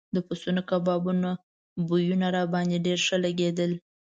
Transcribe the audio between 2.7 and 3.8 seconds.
ډېر ښه لګېدل.